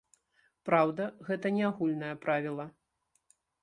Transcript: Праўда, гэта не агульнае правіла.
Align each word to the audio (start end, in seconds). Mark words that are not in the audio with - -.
Праўда, 0.69 1.03
гэта 1.29 1.47
не 1.59 1.63
агульнае 1.71 2.13
правіла. 2.27 2.71